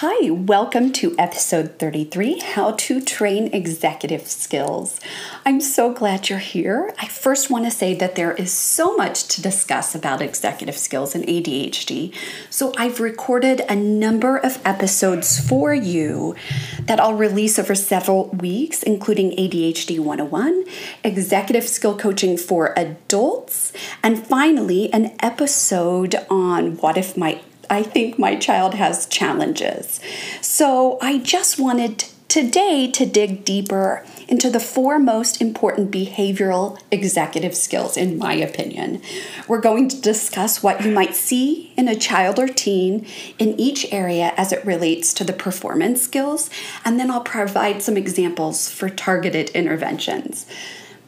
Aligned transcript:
Hi, 0.00 0.30
welcome 0.30 0.92
to 0.92 1.16
episode 1.18 1.80
33 1.80 2.38
How 2.38 2.70
to 2.70 3.00
Train 3.00 3.52
Executive 3.52 4.28
Skills. 4.28 5.00
I'm 5.44 5.60
so 5.60 5.92
glad 5.92 6.28
you're 6.28 6.38
here. 6.38 6.94
I 7.00 7.08
first 7.08 7.50
want 7.50 7.64
to 7.64 7.70
say 7.72 7.94
that 7.94 8.14
there 8.14 8.32
is 8.34 8.52
so 8.52 8.96
much 8.96 9.26
to 9.26 9.42
discuss 9.42 9.96
about 9.96 10.22
executive 10.22 10.78
skills 10.78 11.16
and 11.16 11.24
ADHD. 11.24 12.14
So 12.48 12.72
I've 12.78 13.00
recorded 13.00 13.62
a 13.68 13.74
number 13.74 14.36
of 14.36 14.64
episodes 14.64 15.40
for 15.40 15.74
you 15.74 16.36
that 16.82 17.00
I'll 17.00 17.14
release 17.14 17.58
over 17.58 17.74
several 17.74 18.28
weeks, 18.28 18.84
including 18.84 19.32
ADHD 19.32 19.98
101, 19.98 20.64
executive 21.02 21.66
skill 21.66 21.98
coaching 21.98 22.36
for 22.36 22.72
adults, 22.78 23.72
and 24.04 24.24
finally, 24.24 24.92
an 24.92 25.16
episode 25.18 26.14
on 26.30 26.76
what 26.76 26.96
if 26.96 27.16
my 27.16 27.42
I 27.70 27.82
think 27.82 28.18
my 28.18 28.36
child 28.36 28.74
has 28.74 29.06
challenges. 29.06 30.00
So 30.40 30.98
I 31.00 31.18
just 31.18 31.58
wanted 31.58 32.04
today 32.28 32.90
to 32.90 33.06
dig 33.06 33.42
deeper 33.44 34.04
into 34.28 34.50
the 34.50 34.60
four 34.60 34.98
most 34.98 35.40
important 35.40 35.90
behavioral 35.90 36.78
executive 36.90 37.54
skills, 37.54 37.96
in 37.96 38.18
my 38.18 38.34
opinion. 38.34 39.00
We're 39.48 39.62
going 39.62 39.88
to 39.88 40.00
discuss 40.00 40.62
what 40.62 40.84
you 40.84 40.90
might 40.90 41.14
see 41.14 41.72
in 41.76 41.88
a 41.88 41.96
child 41.96 42.38
or 42.38 42.46
teen 42.46 43.06
in 43.38 43.58
each 43.58 43.90
area 43.90 44.34
as 44.36 44.52
it 44.52 44.64
relates 44.66 45.14
to 45.14 45.24
the 45.24 45.32
performance 45.32 46.02
skills, 46.02 46.50
and 46.84 47.00
then 47.00 47.10
I'll 47.10 47.22
provide 47.22 47.82
some 47.82 47.96
examples 47.96 48.70
for 48.70 48.90
targeted 48.90 49.48
interventions. 49.50 50.44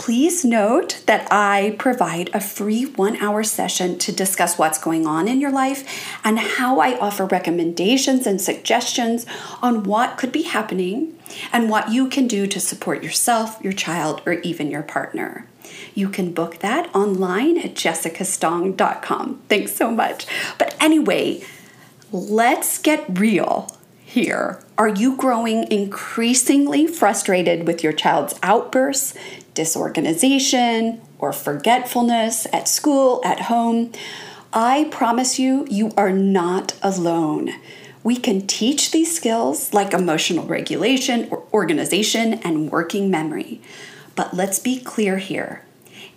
Please 0.00 0.46
note 0.46 1.02
that 1.04 1.30
I 1.30 1.76
provide 1.78 2.30
a 2.32 2.40
free 2.40 2.86
one 2.86 3.16
hour 3.16 3.44
session 3.44 3.98
to 3.98 4.10
discuss 4.10 4.56
what's 4.56 4.78
going 4.78 5.06
on 5.06 5.28
in 5.28 5.42
your 5.42 5.52
life 5.52 6.08
and 6.24 6.38
how 6.38 6.80
I 6.80 6.98
offer 6.98 7.26
recommendations 7.26 8.26
and 8.26 8.40
suggestions 8.40 9.26
on 9.60 9.82
what 9.82 10.16
could 10.16 10.32
be 10.32 10.44
happening 10.44 11.18
and 11.52 11.68
what 11.68 11.90
you 11.92 12.08
can 12.08 12.26
do 12.26 12.46
to 12.46 12.58
support 12.58 13.02
yourself, 13.02 13.62
your 13.62 13.74
child, 13.74 14.22
or 14.24 14.32
even 14.40 14.70
your 14.70 14.82
partner. 14.82 15.46
You 15.94 16.08
can 16.08 16.32
book 16.32 16.60
that 16.60 16.92
online 16.94 17.58
at 17.58 17.74
jessicastong.com. 17.74 19.42
Thanks 19.50 19.76
so 19.76 19.90
much. 19.90 20.26
But 20.56 20.74
anyway, 20.80 21.44
let's 22.10 22.78
get 22.78 23.04
real 23.18 23.76
here. 24.02 24.64
Are 24.76 24.88
you 24.88 25.14
growing 25.16 25.70
increasingly 25.70 26.86
frustrated 26.86 27.66
with 27.66 27.84
your 27.84 27.92
child's 27.92 28.34
outbursts, 28.42 29.14
disorganization, 29.54 31.00
or 31.18 31.32
forgetfulness 31.32 32.46
at 32.52 32.68
school, 32.68 33.20
at 33.24 33.42
home? 33.42 33.92
I 34.52 34.88
promise 34.90 35.38
you, 35.38 35.66
you 35.70 35.92
are 35.96 36.12
not 36.12 36.74
alone. 36.82 37.52
We 38.02 38.16
can 38.16 38.46
teach 38.46 38.90
these 38.90 39.14
skills 39.14 39.74
like 39.74 39.92
emotional 39.92 40.46
regulation, 40.46 41.28
or 41.30 41.44
organization, 41.52 42.34
and 42.34 42.70
working 42.70 43.10
memory. 43.10 43.60
But 44.16 44.34
let's 44.34 44.58
be 44.58 44.80
clear 44.80 45.18
here 45.18 45.64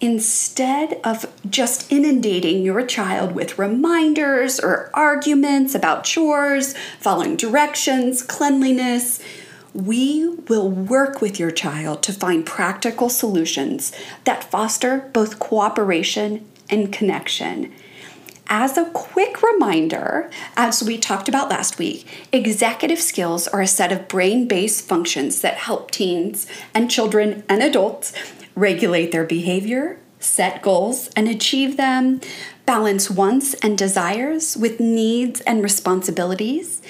instead 0.03 0.99
of 1.05 1.25
just 1.49 1.89
inundating 1.89 2.61
your 2.61 2.85
child 2.85 3.33
with 3.33 3.57
reminders 3.57 4.59
or 4.59 4.91
arguments 4.93 5.73
about 5.73 6.03
chores, 6.03 6.75
following 6.99 7.37
directions, 7.37 8.21
cleanliness, 8.21 9.23
we 9.73 10.27
will 10.47 10.69
work 10.69 11.21
with 11.21 11.39
your 11.39 11.51
child 11.51 12.03
to 12.03 12.13
find 12.13 12.45
practical 12.45 13.09
solutions 13.09 13.91
that 14.23 14.43
foster 14.43 15.09
both 15.13 15.39
cooperation 15.39 16.47
and 16.69 16.93
connection. 16.93 17.73
As 18.47 18.77
a 18.77 18.89
quick 18.91 19.41
reminder, 19.41 20.29
as 20.55 20.83
we 20.83 20.97
talked 20.97 21.29
about 21.29 21.49
last 21.49 21.79
week, 21.79 22.27
executive 22.31 22.99
skills 22.99 23.47
are 23.47 23.61
a 23.61 23.67
set 23.67 23.91
of 23.91 24.07
brain 24.07 24.47
based 24.47 24.87
functions 24.87 25.41
that 25.41 25.55
help 25.55 25.91
teens 25.91 26.45
and 26.73 26.91
children 26.91 27.43
and 27.49 27.63
adults 27.63 28.13
regulate 28.55 29.11
their 29.11 29.23
behavior, 29.23 29.97
set 30.19 30.61
goals 30.61 31.09
and 31.15 31.27
achieve 31.27 31.77
them, 31.77 32.21
balance 32.65 33.09
wants 33.09 33.53
and 33.55 33.77
desires 33.77 34.55
with 34.55 34.79
needs 34.79 35.41
and 35.41 35.63
responsibilities, 35.63 36.81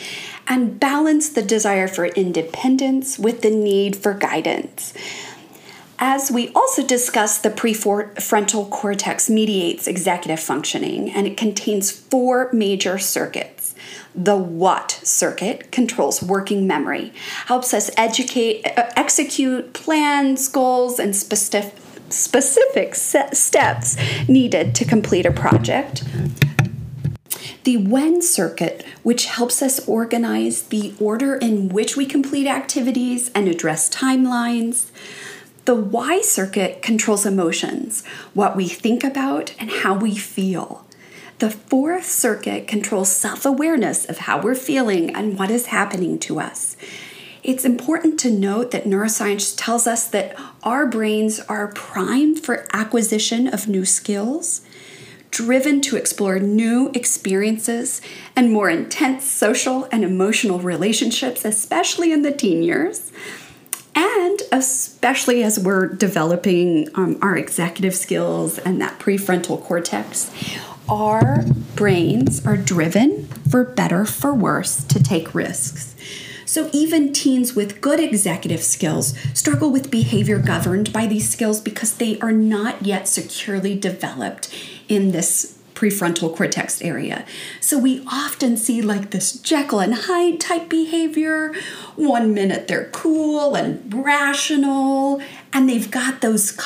and 0.47 0.79
balance 0.79 1.29
the 1.29 1.41
desire 1.41 1.87
for 1.87 2.05
independence 2.05 3.17
with 3.17 3.41
the 3.41 3.49
need 3.49 3.95
for 3.95 4.13
guidance. 4.13 4.93
As 5.99 6.29
we 6.29 6.49
also 6.49 6.85
discussed, 6.85 7.43
the 7.43 7.49
prefrontal 7.49 8.69
cortex 8.69 9.29
mediates 9.29 9.87
executive 9.87 10.39
functioning 10.39 11.09
and 11.09 11.25
it 11.25 11.37
contains 11.37 11.91
four 11.91 12.49
major 12.51 12.97
circuits. 12.97 13.73
The 14.13 14.35
what 14.35 14.99
circuit 15.03 15.71
controls 15.71 16.21
working 16.21 16.67
memory, 16.67 17.13
helps 17.45 17.73
us 17.73 17.89
educate, 17.95 18.65
uh, 18.77 18.89
execute 18.97 19.73
plans, 19.73 20.47
goals, 20.49 20.99
and 20.99 21.15
specific, 21.15 21.73
specific 22.09 22.95
steps 22.95 23.97
needed 24.27 24.75
to 24.75 24.85
complete 24.85 25.25
a 25.25 25.31
project. 25.31 26.03
The 27.63 27.77
when 27.77 28.21
circuit, 28.21 28.85
which 29.03 29.25
helps 29.25 29.62
us 29.62 29.88
organize 29.88 30.64
the 30.64 30.94
order 31.00 31.36
in 31.36 31.69
which 31.69 31.96
we 31.96 32.06
complete 32.06 32.47
activities 32.47 33.30
and 33.36 33.47
address 33.47 33.90
timelines. 33.90 34.88
The 35.66 35.75
why 35.75 36.22
circuit 36.22 36.81
controls 36.81 37.25
emotions, 37.25 38.06
what 38.34 38.56
we 38.56 38.68
think 38.68 39.03
about 39.03 39.53
and 39.59 39.69
how 39.69 39.94
we 39.94 40.16
feel. 40.16 40.86
The 41.40 41.52
fourth 41.52 42.06
circuit 42.06 42.68
controls 42.68 43.12
self 43.12 43.46
awareness 43.46 44.06
of 44.06 44.19
how 44.19 44.41
we're 44.41 44.56
feeling 44.56 45.14
and 45.16 45.38
what 45.38 45.52
is 45.52 45.68
happening 45.68 46.20
to 46.20 46.40
us. 46.40 46.78
It's 47.44 47.66
important 47.66 48.18
to 48.22 48.31
note 48.31 48.72
that 48.72 48.85
neuroscience 48.85 49.53
tells 49.58 49.85
us 49.85 50.08
that 50.08 50.40
our 50.64 50.85
brains 50.85 51.41
are 51.41 51.68
primed 51.68 52.40
for 52.40 52.66
acquisition 52.72 53.47
of 53.47 53.68
new 53.68 53.84
skills, 53.84 54.62
driven 55.33 55.81
to 55.81 55.97
explore 55.97 56.38
new 56.38 56.91
experiences 56.94 58.01
and 58.35 58.51
more 58.51 58.69
intense 58.69 59.25
social 59.25 59.88
and 59.91 60.03
emotional 60.03 60.59
relationships, 60.59 61.44
especially 61.44 62.11
in 62.11 62.21
the 62.21 62.31
teen 62.31 62.61
years. 62.61 63.11
And 63.95 64.41
especially 64.51 65.41
as 65.41 65.59
we're 65.59 65.88
developing 65.88 66.88
um, 66.93 67.17
our 67.23 67.35
executive 67.35 67.95
skills 67.95 68.59
and 68.59 68.79
that 68.79 68.99
prefrontal 68.99 69.59
cortex, 69.63 70.31
our 70.88 71.43
brains 71.75 72.45
are 72.45 72.57
driven, 72.57 73.25
for 73.49 73.63
better, 73.63 74.05
for 74.05 74.35
worse, 74.35 74.83
to 74.83 75.01
take 75.01 75.33
risks. 75.33 75.95
So 76.45 76.69
even 76.72 77.13
teens 77.13 77.55
with 77.55 77.81
good 77.81 77.99
executive 77.99 78.61
skills 78.61 79.17
struggle 79.33 79.72
with 79.72 79.89
behavior 79.89 80.38
governed 80.38 80.93
by 80.93 81.07
these 81.07 81.27
skills 81.27 81.59
because 81.59 81.95
they 81.95 82.19
are 82.19 82.31
not 82.31 82.83
yet 82.83 83.07
securely 83.07 83.75
developed 83.75 84.53
in 84.93 85.11
this 85.11 85.57
prefrontal 85.73 86.35
cortex 86.35 86.81
area. 86.81 87.25
So 87.59 87.79
we 87.79 88.03
often 88.07 88.57
see 88.57 88.81
like 88.81 89.09
this 89.09 89.33
Jekyll 89.33 89.79
and 89.79 89.95
Hyde 89.95 90.39
type 90.39 90.69
behavior. 90.69 91.53
One 91.95 92.33
minute 92.33 92.67
they're 92.67 92.89
cool 92.91 93.55
and 93.55 93.91
rational, 93.93 95.22
and 95.51 95.67
they've 95.67 95.90
got 95.90 96.22
those 96.22 96.57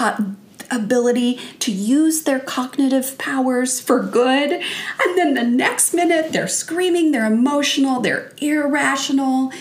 ability 0.70 1.40
to 1.60 1.72
use 1.72 2.24
their 2.24 2.40
cognitive 2.40 3.18
powers 3.18 3.80
for 3.80 4.04
good. 4.04 4.52
And 4.52 5.18
then 5.18 5.34
the 5.34 5.44
next 5.44 5.94
minute, 5.94 6.34
they're 6.34 6.48
screaming, 6.50 7.12
they're 7.12 7.32
emotional, 7.32 8.02
they're 8.02 8.34
irrational. 8.40 9.54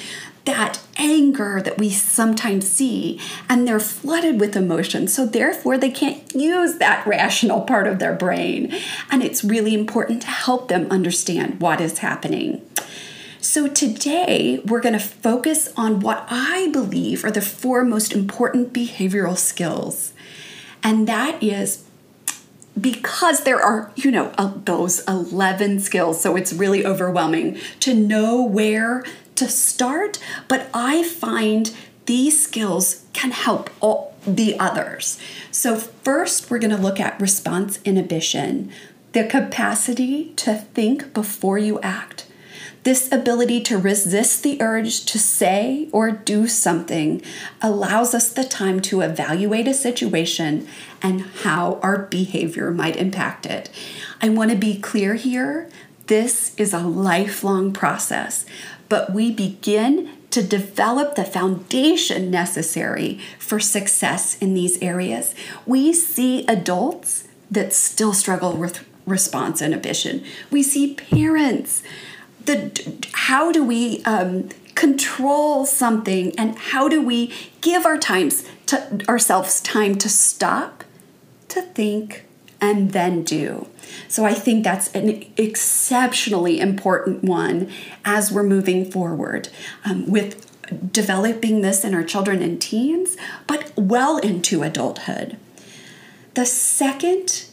That 0.47 0.81
anger 0.97 1.61
that 1.63 1.79
we 1.79 1.91
sometimes 1.91 2.69
see, 2.69 3.21
and 3.49 3.69
they're 3.69 3.79
flooded 3.79 4.41
with 4.41 4.57
emotion. 4.57 5.07
So, 5.07 5.27
therefore, 5.27 5.77
they 5.77 5.91
can't 5.91 6.35
use 6.35 6.79
that 6.79 7.07
rational 7.07 7.61
part 7.63 7.87
of 7.87 7.99
their 7.99 8.15
brain. 8.15 8.75
And 9.11 9.23
it's 9.23 9.45
really 9.45 9.75
important 9.75 10.23
to 10.23 10.29
help 10.29 10.69
them 10.69 10.87
understand 10.91 11.61
what 11.61 11.81
is 11.81 11.99
happening. 11.99 12.63
So, 13.41 13.69
today 13.69 14.63
we're 14.65 14.81
going 14.81 14.99
to 14.99 14.99
focus 14.99 15.73
on 15.77 16.01
what 16.01 16.27
I 16.31 16.69
believe 16.73 17.25
are 17.25 17.31
the 17.31 17.43
four 17.43 17.85
most 17.85 18.13
important 18.13 18.73
behavioral 18.73 19.37
skills 19.37 20.13
and 20.87 21.09
that 21.09 21.43
is 21.43 21.85
because 22.81 23.43
there 23.43 23.61
are, 23.61 23.91
you 23.97 24.13
know, 24.13 24.33
uh, 24.39 24.53
those 24.65 25.03
11 25.09 25.81
skills, 25.81 26.21
so 26.21 26.37
it's 26.37 26.53
really 26.53 26.87
overwhelming 26.87 27.59
to 27.81 27.93
know 27.93 28.45
where 28.45 29.03
to 29.37 29.49
start. 29.49 30.19
But 30.49 30.69
I 30.75 31.03
find 31.03 31.75
these 32.07 32.45
skills 32.45 33.05
can 33.13 33.33
help 33.33 33.71
all 33.81 34.15
the 34.27 34.59
others. 34.59 35.19
So, 35.51 35.77
first, 35.77 36.51
we're 36.51 36.59
going 36.59 36.75
to 36.77 36.83
look 36.83 37.01
at 37.01 37.21
response 37.21 37.79
inhibition, 37.85 38.71
the 39.13 39.25
capacity 39.25 40.33
to 40.37 40.55
think 40.55 41.15
before 41.15 41.59
you 41.59 41.81
act. 41.81 42.27
This 42.87 43.11
ability 43.11 43.63
to 43.63 43.79
resist 43.79 44.45
the 44.45 44.63
urge 44.63 45.05
to 45.07 45.19
say 45.19 45.89
or 45.91 46.13
do 46.13 46.47
something 46.47 47.21
allows 47.61 48.15
us 48.15 48.29
the 48.29 48.45
time 48.45 48.81
to 48.83 49.01
evaluate 49.01 49.67
a 49.67 49.75
situation 49.75 50.69
and 51.03 51.23
how 51.23 51.81
our 51.83 51.99
behavior 51.99 52.71
might 52.71 52.95
impact 52.95 53.45
it. 53.45 53.71
I 54.23 54.29
want 54.29 54.53
to 54.53 54.57
be 54.57 54.79
clear 54.79 55.15
here 55.15 55.69
this 56.07 56.55
is 56.57 56.73
a 56.73 56.79
lifelong 56.79 57.73
process, 57.73 58.47
but 58.89 59.13
we 59.13 59.31
begin 59.31 60.13
to 60.31 60.43
develop 60.43 61.15
the 61.15 61.25
foundation 61.25 62.31
necessary 62.31 63.19
for 63.39 63.59
success 63.59 64.37
in 64.39 64.55
these 64.55 64.81
areas. 64.83 65.35
We 65.65 65.93
see 65.93 66.47
adults 66.47 67.27
that 67.51 67.73
still 67.73 68.13
struggle 68.13 68.53
with 68.53 68.85
response 69.07 69.63
inhibition. 69.63 70.25
We 70.51 70.63
see 70.63 70.95
parents 70.95 71.83
the 72.45 72.71
how 73.13 73.53
do 73.53 73.65
we 73.65 74.03
um, 74.05 74.49
control 74.75 75.67
something 75.67 76.39
and 76.39 76.57
how 76.59 76.89
do 76.89 77.03
we 77.03 77.33
give 77.61 77.85
our 77.85 77.99
times 77.99 78.45
to 78.67 79.01
ourselves 79.09 79.61
time 79.61 79.97
to 79.97 80.09
stop 80.09 80.85
to 81.49 81.63
think 81.63 82.26
and 82.61 82.93
then 82.93 83.23
do. 83.23 83.69
So 84.09 84.25
i 84.25 84.35
think 84.35 84.65
that's 84.65 84.89
an 84.93 85.25
exceptionally 85.37 86.61
important 86.61 87.23
one 87.23 87.71
as 88.05 88.33
we're 88.33 88.43
moving 88.43 88.91
forward 88.91 89.49
um, 89.85 90.07
with 90.11 90.43
developing 90.93 91.61
this 91.61 91.85
in 91.85 91.95
our 91.95 92.03
children 92.03 92.43
and 92.43 92.61
teens 92.61 93.17
but 93.47 93.73
well 93.77 94.19
into 94.19 94.63
adulthood. 94.63 95.37
The 96.35 96.47
second 96.47 97.47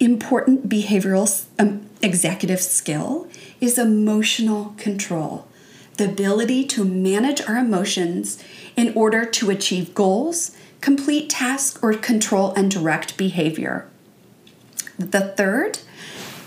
important 0.00 0.68
behavioral 0.68 1.44
um, 1.58 1.88
executive 2.02 2.60
skill 2.60 3.28
is 3.60 3.78
emotional 3.78 4.74
control 4.76 5.46
the 5.96 6.04
ability 6.06 6.64
to 6.64 6.84
manage 6.84 7.40
our 7.42 7.56
emotions 7.56 8.42
in 8.76 8.92
order 8.94 9.24
to 9.24 9.50
achieve 9.50 9.94
goals, 9.94 10.56
complete 10.82 11.30
task 11.30 11.82
or 11.82 11.94
control 11.94 12.52
and 12.52 12.70
direct 12.70 13.16
behavior. 13.16 13.88
The 14.98 15.32
third 15.36 15.78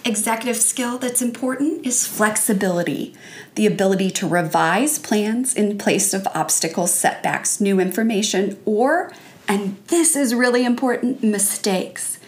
executive 0.04 0.58
skill 0.58 1.00
that's 1.00 1.22
important 1.22 1.84
is 1.84 2.06
flexibility, 2.06 3.16
the 3.56 3.66
ability 3.66 4.12
to 4.12 4.28
revise 4.28 5.00
plans 5.00 5.56
in 5.56 5.80
place 5.80 6.14
of 6.14 6.28
obstacles, 6.36 6.94
setbacks, 6.94 7.60
new 7.60 7.80
information, 7.80 8.60
or, 8.66 9.12
and 9.48 9.78
this 9.88 10.16
is 10.16 10.36
really 10.36 10.64
important, 10.64 11.24
mistakes. 11.24 12.20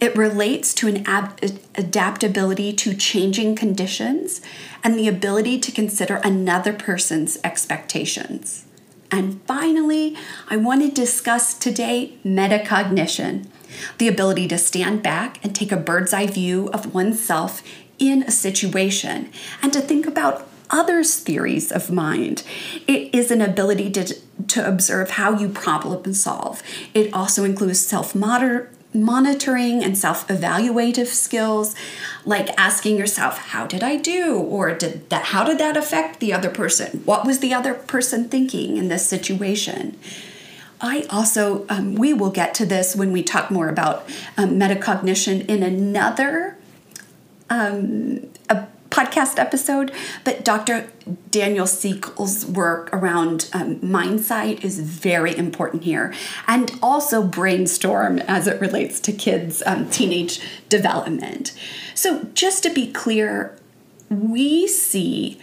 It 0.00 0.16
relates 0.16 0.72
to 0.74 0.86
an 0.86 1.04
ab- 1.06 1.40
adaptability 1.74 2.72
to 2.74 2.94
changing 2.94 3.56
conditions 3.56 4.40
and 4.84 4.96
the 4.96 5.08
ability 5.08 5.58
to 5.58 5.72
consider 5.72 6.16
another 6.16 6.72
person's 6.72 7.36
expectations. 7.42 8.64
And 9.10 9.40
finally, 9.42 10.16
I 10.48 10.56
want 10.56 10.82
to 10.82 10.90
discuss 10.90 11.54
today 11.54 12.18
metacognition 12.24 13.46
the 13.98 14.08
ability 14.08 14.48
to 14.48 14.58
stand 14.58 15.02
back 15.02 15.42
and 15.44 15.54
take 15.54 15.72
a 15.72 15.76
bird's 15.76 16.12
eye 16.12 16.26
view 16.26 16.68
of 16.70 16.94
oneself 16.94 17.62
in 17.98 18.22
a 18.22 18.30
situation 18.30 19.30
and 19.62 19.72
to 19.72 19.80
think 19.80 20.06
about 20.06 20.48
others' 20.70 21.16
theories 21.16 21.72
of 21.72 21.90
mind. 21.90 22.42
It 22.86 23.14
is 23.14 23.30
an 23.30 23.40
ability 23.40 23.90
to, 23.92 24.14
to 24.48 24.66
observe 24.66 25.12
how 25.12 25.38
you 25.38 25.48
problem 25.48 26.04
and 26.04 26.16
solve. 26.16 26.62
It 26.94 27.12
also 27.12 27.44
includes 27.44 27.80
self 27.80 28.14
monitoring 29.02 29.82
and 29.82 29.96
self 29.96 30.26
evaluative 30.28 31.06
skills 31.06 31.74
like 32.24 32.48
asking 32.58 32.96
yourself 32.96 33.38
how 33.38 33.66
did 33.66 33.82
i 33.82 33.96
do? 33.96 34.36
Or 34.36 34.74
did 34.74 35.08
that 35.10 35.26
how 35.26 35.44
did 35.44 35.58
that 35.58 35.76
affect 35.76 36.20
the 36.20 36.32
other 36.32 36.50
person? 36.50 37.02
What 37.04 37.26
was 37.26 37.40
the 37.40 37.54
other 37.54 37.74
person 37.74 38.28
thinking 38.28 38.76
in 38.76 38.88
this 38.88 39.06
situation? 39.06 39.98
I 40.80 41.06
also 41.10 41.66
um, 41.68 41.94
we 41.94 42.14
will 42.14 42.30
get 42.30 42.54
to 42.54 42.66
this 42.66 42.94
when 42.94 43.12
we 43.12 43.22
talk 43.22 43.50
more 43.50 43.68
about 43.68 44.08
um, 44.36 44.50
metacognition 44.50 45.44
in 45.46 45.62
another 45.62 46.56
um, 47.50 48.28
podcast 48.98 49.38
episode, 49.38 49.92
but 50.24 50.44
Dr. 50.44 50.90
Daniel 51.30 51.66
Siegel's 51.66 52.44
work 52.44 52.90
around 52.92 53.48
um, 53.52 53.78
mindsight 53.80 54.64
is 54.64 54.80
very 54.80 55.36
important 55.36 55.84
here, 55.84 56.12
and 56.48 56.72
also 56.82 57.22
brainstorm 57.22 58.18
as 58.20 58.46
it 58.46 58.60
relates 58.60 58.98
to 59.00 59.12
kids' 59.12 59.62
um, 59.66 59.88
teenage 59.90 60.40
development. 60.68 61.52
So, 61.94 62.24
just 62.34 62.62
to 62.64 62.70
be 62.70 62.90
clear, 62.90 63.56
we 64.10 64.66
see 64.66 65.38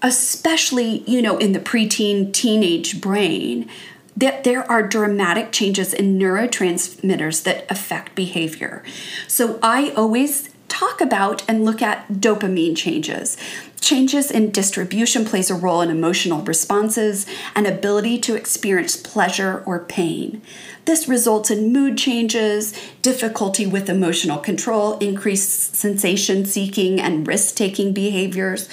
especially 0.00 1.02
you 1.10 1.20
know 1.20 1.38
in 1.38 1.52
the 1.52 1.58
preteen 1.58 2.32
teenage 2.32 3.00
brain 3.00 3.68
that 4.16 4.44
there 4.44 4.68
are 4.70 4.80
dramatic 4.80 5.50
changes 5.50 5.92
in 5.92 6.16
neurotransmitters 6.16 7.42
that 7.42 7.68
affect 7.68 8.14
behavior 8.14 8.84
so 9.26 9.58
i 9.60 9.90
always 9.96 10.50
talk 10.68 11.00
about 11.00 11.42
and 11.48 11.64
look 11.64 11.82
at 11.82 12.08
dopamine 12.08 12.76
changes. 12.76 13.36
Changes 13.80 14.30
in 14.30 14.50
distribution 14.50 15.24
plays 15.24 15.50
a 15.50 15.54
role 15.54 15.80
in 15.80 15.90
emotional 15.90 16.42
responses 16.42 17.26
and 17.54 17.66
ability 17.66 18.18
to 18.18 18.34
experience 18.34 18.96
pleasure 18.96 19.62
or 19.66 19.80
pain. 19.80 20.42
This 20.84 21.08
results 21.08 21.50
in 21.50 21.72
mood 21.72 21.96
changes, 21.96 22.74
difficulty 23.02 23.66
with 23.66 23.88
emotional 23.88 24.38
control, 24.38 24.98
increased 24.98 25.74
sensation 25.74 26.44
seeking 26.44 27.00
and 27.00 27.26
risk 27.26 27.54
taking 27.54 27.92
behaviors. 27.92 28.68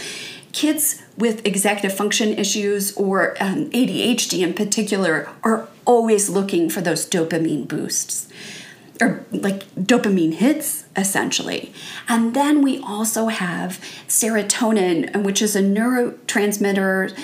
Kids 0.54 1.02
with 1.18 1.46
executive 1.46 1.96
function 1.96 2.30
issues 2.38 2.96
or 2.96 3.36
um, 3.42 3.70
ADHD 3.72 4.40
in 4.40 4.54
particular 4.54 5.30
are 5.44 5.68
always 5.86 6.30
looking 6.30 6.70
for 6.70 6.82
those 6.82 7.08
dopamine 7.08 7.68
boosts 7.68 8.28
or 9.02 9.26
like 9.32 9.68
dopamine 9.76 10.34
hits 10.34 10.86
essentially. 10.96 11.74
And 12.08 12.34
then 12.34 12.62
we 12.62 12.80
also 12.80 13.28
have 13.28 13.80
serotonin, 14.08 15.24
which 15.24 15.42
is 15.42 15.56
a 15.56 15.62
neurotransmitter 15.62 17.18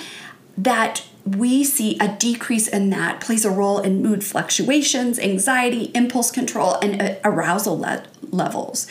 that 0.58 1.04
we 1.24 1.62
see 1.64 1.96
a 1.98 2.08
decrease 2.08 2.68
in 2.68 2.90
that 2.90 3.20
plays 3.20 3.44
a 3.44 3.50
role 3.50 3.78
in 3.78 4.02
mood 4.02 4.24
fluctuations, 4.24 5.18
anxiety, 5.18 5.90
impulse 5.94 6.30
control, 6.30 6.74
and 6.82 7.18
arousal 7.24 7.78
le- 7.78 8.04
levels. 8.30 8.86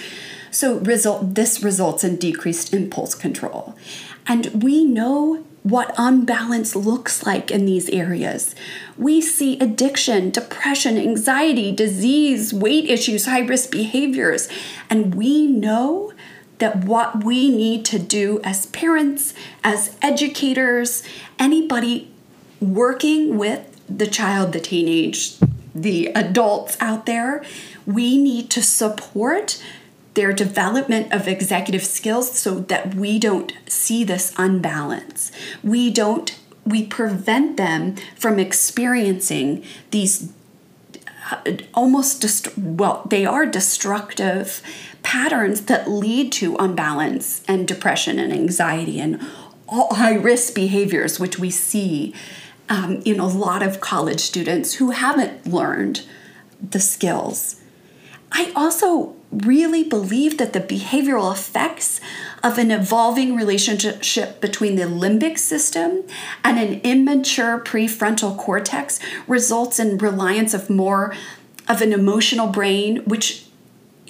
So 0.49 0.79
result 0.79 1.35
this 1.35 1.61
results 1.61 2.03
in 2.03 2.15
decreased 2.17 2.73
impulse 2.73 3.15
control. 3.15 3.75
And 4.27 4.63
we 4.63 4.85
know 4.85 5.45
what 5.63 5.93
unbalance 5.97 6.75
looks 6.75 7.25
like 7.25 7.51
in 7.51 7.65
these 7.65 7.87
areas. 7.89 8.55
We 8.97 9.21
see 9.21 9.59
addiction, 9.59 10.31
depression, 10.31 10.97
anxiety, 10.97 11.71
disease, 11.71 12.53
weight 12.53 12.89
issues, 12.89 13.25
high 13.25 13.41
risk 13.41 13.71
behaviors, 13.71 14.49
and 14.89 15.15
we 15.15 15.45
know 15.45 16.13
that 16.57 16.83
what 16.85 17.23
we 17.23 17.49
need 17.49 17.85
to 17.85 17.99
do 17.99 18.39
as 18.43 18.67
parents, 18.67 19.33
as 19.63 19.95
educators, 20.01 21.03
anybody 21.39 22.11
working 22.59 23.37
with 23.37 23.67
the 23.89 24.07
child, 24.07 24.53
the 24.53 24.59
teenage, 24.59 25.37
the 25.73 26.07
adults 26.07 26.77
out 26.79 27.05
there, 27.05 27.43
we 27.85 28.17
need 28.17 28.49
to 28.51 28.61
support 28.61 29.61
their 30.13 30.33
development 30.33 31.11
of 31.13 31.27
executive 31.27 31.85
skills 31.85 32.37
so 32.37 32.59
that 32.59 32.95
we 32.95 33.17
don't 33.17 33.53
see 33.67 34.03
this 34.03 34.33
unbalance. 34.37 35.31
We 35.63 35.89
don't 35.91 36.37
we 36.63 36.85
prevent 36.85 37.57
them 37.57 37.95
from 38.15 38.39
experiencing 38.39 39.63
these 39.89 40.31
uh, 41.31 41.37
almost 41.73 42.21
dest- 42.21 42.55
well 42.57 43.05
they 43.09 43.25
are 43.25 43.45
destructive 43.45 44.61
patterns 45.01 45.61
that 45.61 45.89
lead 45.89 46.31
to 46.31 46.55
unbalance 46.57 47.43
and 47.47 47.67
depression 47.67 48.19
and 48.19 48.31
anxiety 48.31 48.99
and 48.99 49.19
all 49.67 49.95
high 49.95 50.13
risk 50.13 50.53
behaviors 50.53 51.19
which 51.19 51.39
we 51.39 51.49
see 51.49 52.13
um, 52.69 53.01
in 53.05 53.19
a 53.19 53.27
lot 53.27 53.63
of 53.63 53.81
college 53.81 54.19
students 54.19 54.75
who 54.75 54.91
haven't 54.91 55.47
learned 55.47 56.03
the 56.61 56.79
skills 56.79 57.60
i 58.31 58.51
also 58.55 59.15
really 59.31 59.83
believe 59.83 60.37
that 60.37 60.51
the 60.51 60.59
behavioral 60.59 61.31
effects 61.31 62.01
of 62.43 62.57
an 62.57 62.69
evolving 62.69 63.35
relationship 63.35 64.41
between 64.41 64.75
the 64.75 64.83
limbic 64.83 65.37
system 65.37 66.03
and 66.43 66.59
an 66.59 66.81
immature 66.81 67.59
prefrontal 67.59 68.37
cortex 68.37 68.99
results 69.27 69.79
in 69.79 69.97
reliance 69.97 70.53
of 70.53 70.69
more 70.69 71.15
of 71.69 71.81
an 71.81 71.93
emotional 71.93 72.47
brain 72.47 72.97
which 73.05 73.45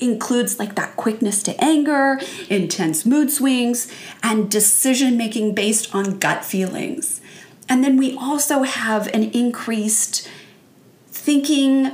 includes 0.01 0.59
like 0.59 0.75
that 0.75 0.95
quickness 0.97 1.43
to 1.43 1.63
anger, 1.63 2.19
intense 2.49 3.05
mood 3.05 3.31
swings, 3.31 3.89
and 4.23 4.49
decision 4.49 5.15
making 5.15 5.53
based 5.53 5.93
on 5.93 6.17
gut 6.17 6.43
feelings. 6.43 7.21
And 7.69 7.83
then 7.83 7.95
we 7.97 8.17
also 8.17 8.63
have 8.63 9.07
an 9.13 9.25
increased 9.31 10.27
thinking 11.07 11.91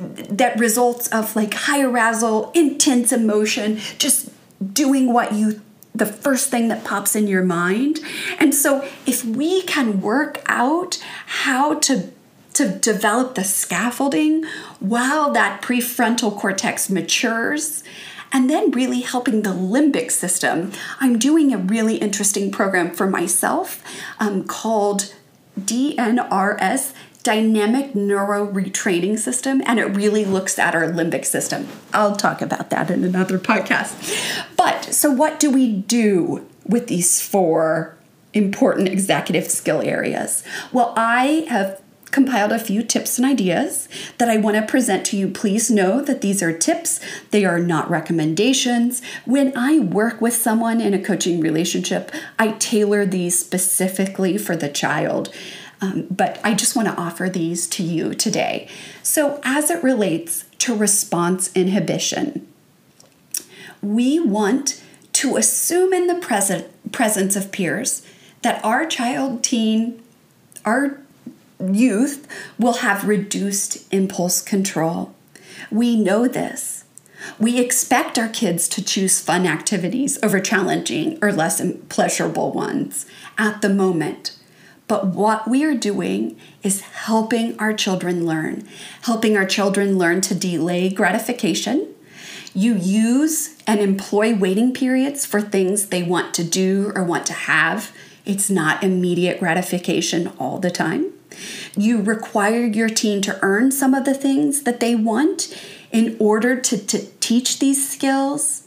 that 0.00 0.58
results 0.58 1.08
of 1.08 1.36
like 1.36 1.54
high 1.54 1.82
arousal, 1.82 2.50
intense 2.52 3.12
emotion, 3.12 3.78
just 3.98 4.30
doing 4.72 5.12
what 5.12 5.32
you 5.32 5.60
the 5.94 6.06
first 6.06 6.50
thing 6.50 6.68
that 6.68 6.84
pops 6.84 7.16
in 7.16 7.26
your 7.26 7.42
mind. 7.42 7.98
And 8.38 8.54
so 8.54 8.88
if 9.06 9.24
we 9.24 9.62
can 9.62 10.00
work 10.00 10.40
out 10.46 10.98
how 11.26 11.74
to 11.80 12.12
to 12.54 12.68
develop 12.68 13.36
the 13.36 13.44
scaffolding 13.44 14.44
while 14.80 15.32
that 15.32 15.62
prefrontal 15.62 16.36
cortex 16.36 16.90
matures 16.90 17.84
and 18.32 18.48
then 18.48 18.70
really 18.70 19.00
helping 19.00 19.42
the 19.42 19.50
limbic 19.50 20.10
system. 20.10 20.72
I'm 21.00 21.18
doing 21.18 21.52
a 21.52 21.58
really 21.58 21.96
interesting 21.96 22.50
program 22.50 22.92
for 22.92 23.08
myself 23.08 23.82
um, 24.18 24.44
called 24.44 25.14
DNRS 25.58 26.92
dynamic 27.22 27.94
neuro 27.94 28.46
retraining 28.50 29.18
system 29.18 29.62
and 29.66 29.78
it 29.78 29.84
really 29.86 30.24
looks 30.24 30.58
at 30.58 30.74
our 30.74 30.84
limbic 30.84 31.24
system. 31.24 31.68
I'll 31.92 32.16
talk 32.16 32.40
about 32.40 32.70
that 32.70 32.90
in 32.90 33.04
another 33.04 33.38
podcast. 33.38 34.46
But 34.56 34.84
so 34.84 35.10
what 35.10 35.38
do 35.38 35.50
we 35.50 35.72
do 35.72 36.46
with 36.64 36.86
these 36.86 37.20
four 37.20 37.96
important 38.32 38.88
executive 38.88 39.50
skill 39.50 39.82
areas? 39.82 40.44
Well, 40.72 40.94
I 40.96 41.46
have 41.48 41.80
compiled 42.10 42.52
a 42.52 42.58
few 42.58 42.82
tips 42.82 43.18
and 43.18 43.26
ideas 43.26 43.88
that 44.18 44.28
I 44.28 44.36
want 44.36 44.56
to 44.56 44.62
present 44.62 45.06
to 45.06 45.16
you. 45.16 45.28
Please 45.28 45.70
know 45.70 46.02
that 46.02 46.20
these 46.22 46.42
are 46.42 46.56
tips, 46.56 47.00
they 47.30 47.44
are 47.44 47.58
not 47.58 47.88
recommendations. 47.88 49.00
When 49.24 49.56
I 49.56 49.78
work 49.78 50.20
with 50.20 50.34
someone 50.34 50.80
in 50.80 50.94
a 50.94 51.02
coaching 51.02 51.40
relationship, 51.40 52.10
I 52.38 52.52
tailor 52.52 53.06
these 53.06 53.38
specifically 53.38 54.38
for 54.38 54.56
the 54.56 54.68
child. 54.68 55.32
Um, 55.80 56.06
but 56.10 56.40
I 56.44 56.54
just 56.54 56.76
want 56.76 56.88
to 56.88 56.94
offer 56.94 57.28
these 57.28 57.66
to 57.68 57.82
you 57.82 58.14
today. 58.14 58.68
So, 59.02 59.40
as 59.42 59.70
it 59.70 59.82
relates 59.82 60.44
to 60.58 60.76
response 60.76 61.50
inhibition, 61.54 62.46
we 63.82 64.20
want 64.20 64.82
to 65.14 65.36
assume 65.36 65.92
in 65.92 66.06
the 66.06 66.16
present 66.16 66.92
presence 66.92 67.36
of 67.36 67.52
peers 67.52 68.06
that 68.42 68.62
our 68.64 68.86
child, 68.86 69.42
teen, 69.42 70.02
our 70.64 71.00
youth 71.60 72.26
will 72.58 72.74
have 72.74 73.06
reduced 73.06 73.92
impulse 73.92 74.40
control. 74.40 75.14
We 75.70 75.96
know 75.96 76.26
this. 76.26 76.84
We 77.38 77.58
expect 77.58 78.18
our 78.18 78.28
kids 78.28 78.68
to 78.70 78.84
choose 78.84 79.20
fun 79.20 79.46
activities 79.46 80.18
over 80.22 80.40
challenging 80.40 81.18
or 81.20 81.32
less 81.32 81.62
pleasurable 81.88 82.52
ones 82.52 83.04
at 83.36 83.60
the 83.60 83.68
moment. 83.68 84.36
But 84.90 85.06
what 85.06 85.46
we 85.46 85.62
are 85.62 85.76
doing 85.76 86.36
is 86.64 86.80
helping 86.80 87.56
our 87.60 87.72
children 87.72 88.26
learn, 88.26 88.66
helping 89.02 89.36
our 89.36 89.46
children 89.46 89.96
learn 89.98 90.20
to 90.22 90.34
delay 90.34 90.90
gratification. 90.90 91.94
You 92.54 92.74
use 92.74 93.54
and 93.68 93.78
employ 93.78 94.34
waiting 94.34 94.74
periods 94.74 95.24
for 95.24 95.40
things 95.40 95.86
they 95.86 96.02
want 96.02 96.34
to 96.34 96.42
do 96.42 96.90
or 96.96 97.04
want 97.04 97.24
to 97.26 97.32
have. 97.32 97.92
It's 98.26 98.50
not 98.50 98.82
immediate 98.82 99.38
gratification 99.38 100.32
all 100.40 100.58
the 100.58 100.72
time. 100.72 101.12
You 101.76 102.02
require 102.02 102.64
your 102.64 102.88
teen 102.88 103.22
to 103.22 103.38
earn 103.42 103.70
some 103.70 103.94
of 103.94 104.04
the 104.04 104.12
things 104.12 104.62
that 104.62 104.80
they 104.80 104.96
want 104.96 105.56
in 105.92 106.16
order 106.18 106.60
to, 106.60 106.76
to 106.76 107.06
teach 107.20 107.60
these 107.60 107.88
skills. 107.88 108.66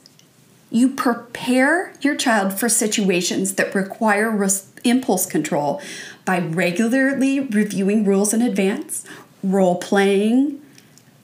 You 0.72 0.88
prepare 0.88 1.94
your 2.00 2.16
child 2.16 2.54
for 2.54 2.70
situations 2.70 3.56
that 3.56 3.76
require 3.76 4.32
res- 4.32 4.70
impulse 4.84 5.26
control 5.26 5.82
by 6.26 6.40
regularly 6.40 7.40
reviewing 7.40 8.06
rules 8.06 8.34
in 8.34 8.42
advance, 8.42 9.06
role 9.44 9.76
playing. 9.76 10.62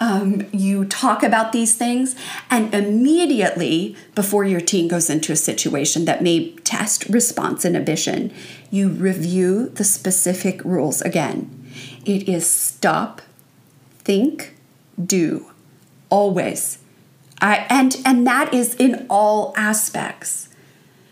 Um, 0.01 0.47
you 0.53 0.85
talk 0.85 1.23
about 1.23 1.51
these 1.51 1.75
things, 1.75 2.15
and 2.49 2.73
immediately 2.73 3.97
before 4.15 4.45
your 4.45 4.61
teen 4.61 4.87
goes 4.87 5.09
into 5.09 5.33
a 5.33 5.35
situation 5.35 6.05
that 6.05 6.23
may 6.23 6.51
test 6.63 7.05
response 7.09 7.65
inhibition, 7.65 8.33
you 8.71 8.89
review 8.89 9.69
the 9.69 9.83
specific 9.83 10.63
rules 10.63 11.01
again. 11.01 11.69
It 12.05 12.29
is 12.29 12.49
stop, 12.49 13.21
think, 13.99 14.55
do, 15.03 15.51
always. 16.09 16.79
I, 17.41 17.65
and 17.69 17.97
and 18.05 18.25
that 18.25 18.53
is 18.53 18.75
in 18.75 19.05
all 19.09 19.53
aspects. 19.57 20.49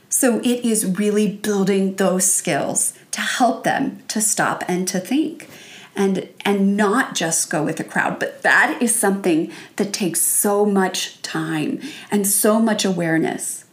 So 0.10 0.40
it 0.40 0.66
is 0.66 0.98
really 0.98 1.28
building 1.28 1.96
those 1.96 2.32
skills 2.32 2.97
to 3.18 3.22
help 3.24 3.64
them 3.64 4.04
to 4.08 4.22
stop 4.22 4.64
and 4.68 4.88
to 4.88 5.00
think 5.00 5.50
and 5.96 6.30
and 6.46 6.78
not 6.78 7.16
just 7.16 7.50
go 7.50 7.64
with 7.64 7.78
the 7.78 7.84
crowd. 7.84 8.20
But 8.20 8.44
that 8.44 8.80
is 8.80 8.94
something 8.94 9.52
that 9.78 9.92
takes 9.92 10.22
so 10.22 10.68
much 10.68 11.20
time 11.24 11.82
and 12.12 12.28
so 12.28 12.60
much 12.60 12.86
awareness. 12.86 13.66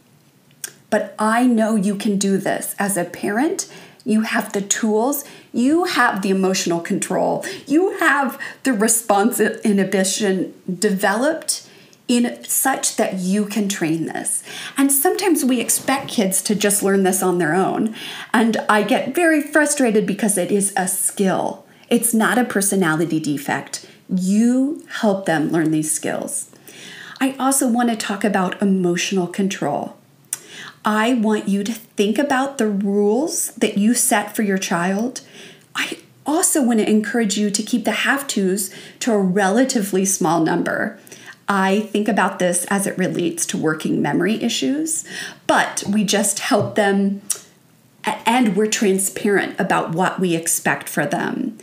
But 0.88 1.14
i 1.18 1.46
know 1.46 1.76
you 1.76 1.94
can 1.94 2.16
do 2.16 2.38
this. 2.38 2.74
As 2.78 2.96
a 2.96 3.04
parent 3.04 3.70
you 4.06 4.22
have 4.22 4.54
the 4.54 4.62
tools 4.62 5.24
you 5.52 5.84
have 5.84 6.20
the 6.22 6.28
emotional 6.28 6.80
control 6.80 7.42
you 7.66 7.96
have 7.98 8.38
the 8.64 8.72
response 8.72 9.40
inhibition 9.40 10.52
developed 10.78 11.63
in 12.06 12.44
such 12.44 12.96
that 12.96 13.14
you 13.14 13.46
can 13.46 13.68
train 13.68 14.06
this. 14.06 14.42
And 14.76 14.92
sometimes 14.92 15.44
we 15.44 15.60
expect 15.60 16.08
kids 16.08 16.42
to 16.42 16.54
just 16.54 16.82
learn 16.82 17.02
this 17.02 17.22
on 17.22 17.38
their 17.38 17.54
own. 17.54 17.94
And 18.32 18.58
I 18.68 18.82
get 18.82 19.14
very 19.14 19.40
frustrated 19.40 20.06
because 20.06 20.36
it 20.36 20.50
is 20.50 20.72
a 20.76 20.86
skill, 20.86 21.64
it's 21.88 22.14
not 22.14 22.38
a 22.38 22.44
personality 22.44 23.20
defect. 23.20 23.88
You 24.08 24.84
help 25.00 25.24
them 25.26 25.50
learn 25.50 25.70
these 25.70 25.92
skills. 25.92 26.50
I 27.20 27.34
also 27.38 27.68
want 27.68 27.88
to 27.88 27.96
talk 27.96 28.24
about 28.24 28.60
emotional 28.60 29.26
control. 29.26 29.96
I 30.84 31.14
want 31.14 31.48
you 31.48 31.64
to 31.64 31.72
think 31.72 32.18
about 32.18 32.58
the 32.58 32.66
rules 32.66 33.52
that 33.52 33.78
you 33.78 33.94
set 33.94 34.36
for 34.36 34.42
your 34.42 34.58
child. 34.58 35.22
I 35.74 35.98
also 36.26 36.62
want 36.62 36.80
to 36.80 36.90
encourage 36.90 37.38
you 37.38 37.50
to 37.50 37.62
keep 37.62 37.84
the 37.84 37.92
have 37.92 38.26
tos 38.26 38.70
to 39.00 39.12
a 39.12 39.18
relatively 39.18 40.04
small 40.04 40.40
number. 40.40 40.98
I 41.48 41.80
think 41.80 42.08
about 42.08 42.38
this 42.38 42.64
as 42.66 42.86
it 42.86 42.96
relates 42.96 43.44
to 43.46 43.58
working 43.58 44.00
memory 44.00 44.42
issues, 44.42 45.04
but 45.46 45.84
we 45.88 46.04
just 46.04 46.38
help 46.38 46.74
them 46.74 47.22
and 48.04 48.56
we're 48.56 48.66
transparent 48.66 49.58
about 49.58 49.92
what 49.92 50.20
we 50.20 50.34
expect 50.34 50.88
for 50.88 51.06
them. 51.06 51.58